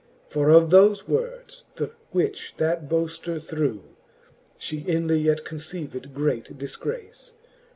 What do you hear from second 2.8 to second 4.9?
boafter threw, She